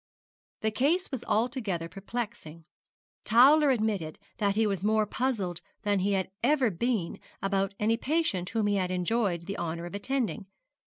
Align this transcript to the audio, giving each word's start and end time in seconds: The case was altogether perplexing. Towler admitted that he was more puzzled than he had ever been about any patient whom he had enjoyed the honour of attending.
The 0.61 0.71
case 0.71 1.11
was 1.11 1.23
altogether 1.25 1.87
perplexing. 1.87 2.65
Towler 3.23 3.69
admitted 3.69 4.17
that 4.39 4.55
he 4.55 4.65
was 4.65 4.83
more 4.83 5.05
puzzled 5.05 5.61
than 5.83 5.99
he 5.99 6.13
had 6.13 6.31
ever 6.41 6.71
been 6.71 7.19
about 7.39 7.75
any 7.79 7.97
patient 7.97 8.49
whom 8.49 8.65
he 8.65 8.77
had 8.77 8.89
enjoyed 8.89 9.45
the 9.45 9.59
honour 9.59 9.85
of 9.85 9.93
attending. 9.93 10.47